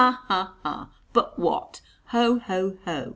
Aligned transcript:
ha! 0.01 0.89
But 1.13 1.37
what 1.37 1.81
ho! 2.07 2.39
ho! 2.39 2.75
ho! 2.85 3.09